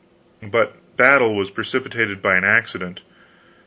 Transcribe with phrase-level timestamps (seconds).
[0.41, 3.01] But battle was precipitated by an accident.